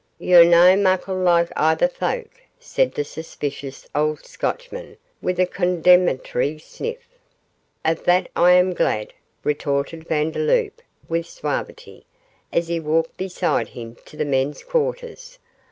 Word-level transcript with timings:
'You're 0.17 0.45
no 0.45 0.75
muckle 0.75 1.15
like 1.15 1.49
ither 1.55 1.87
folk,' 1.87 2.41
said 2.59 2.93
the 2.95 3.03
suspicious 3.03 3.87
old 3.93 4.25
Scotchman, 4.25 4.97
with 5.21 5.39
a 5.39 5.45
condemnatory 5.45 6.57
sniff. 6.57 7.07
'Of 7.85 8.03
that 8.05 8.27
I 8.35 8.53
am 8.53 8.73
glad,' 8.73 9.13
retorted 9.43 10.07
Vandeloup, 10.07 10.81
with 11.07 11.27
suavity, 11.27 12.07
as 12.51 12.67
he 12.67 12.79
walked 12.79 13.15
beside 13.17 13.67
him 13.67 13.95
to 14.07 14.17
the 14.17 14.25
men's 14.25 14.63
quarters. 14.63 15.37